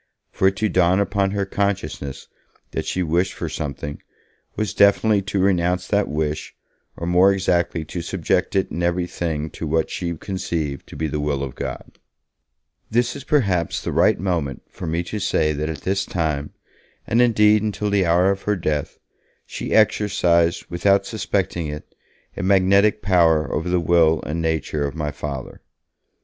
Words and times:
For 0.31 0.47
it 0.47 0.55
to 0.55 0.67
dawn 0.67 0.99
upon 0.99 1.29
her 1.29 1.45
consciousness 1.45 2.27
that 2.71 2.87
she 2.87 3.03
wished 3.03 3.33
for 3.33 3.47
something, 3.47 4.01
was 4.55 4.73
definitely 4.73 5.21
to 5.21 5.37
renounce 5.39 5.85
that 5.89 6.07
wish, 6.07 6.55
or, 6.97 7.05
more 7.05 7.31
exactly, 7.31 7.85
to 7.85 8.01
subject 8.01 8.55
it 8.55 8.71
in 8.71 8.81
every 8.81 9.05
thing 9.05 9.51
to 9.51 9.67
what 9.67 9.91
she 9.91 10.17
conceived 10.17 10.87
to 10.87 10.95
be 10.95 11.05
the 11.07 11.19
will 11.19 11.43
of 11.43 11.53
God. 11.53 11.99
This 12.89 13.15
is 13.15 13.23
perhaps 13.23 13.79
the 13.79 13.91
right 13.91 14.19
moment 14.19 14.63
for 14.71 14.87
me 14.87 15.03
to 15.03 15.19
say 15.19 15.53
that 15.53 15.69
at 15.69 15.81
this 15.81 16.03
time, 16.03 16.51
and 17.05 17.21
indeed 17.21 17.61
until 17.61 17.91
the 17.91 18.07
hour 18.07 18.31
of 18.31 18.41
her 18.41 18.55
death, 18.55 18.97
she 19.45 19.71
exercised, 19.71 20.65
without 20.67 21.05
suspecting 21.05 21.67
it, 21.67 21.93
a 22.35 22.41
magnetic 22.41 23.03
power 23.03 23.53
over 23.53 23.69
the 23.69 23.79
will 23.79 24.19
and 24.23 24.41
nature 24.41 24.83
of 24.83 24.95
my 24.95 25.11
Father. 25.11 25.61